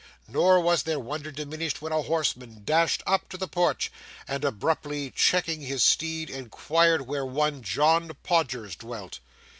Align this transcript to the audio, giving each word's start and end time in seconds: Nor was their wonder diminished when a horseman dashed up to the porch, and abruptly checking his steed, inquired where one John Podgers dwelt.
Nor 0.27 0.59
was 0.61 0.81
their 0.81 0.97
wonder 0.99 1.31
diminished 1.31 1.79
when 1.79 1.91
a 1.93 2.01
horseman 2.01 2.63
dashed 2.65 3.03
up 3.05 3.29
to 3.29 3.37
the 3.37 3.47
porch, 3.47 3.91
and 4.27 4.43
abruptly 4.43 5.11
checking 5.11 5.61
his 5.61 5.83
steed, 5.83 6.27
inquired 6.27 7.03
where 7.05 7.23
one 7.23 7.61
John 7.61 8.09
Podgers 8.23 8.75
dwelt. 8.75 9.19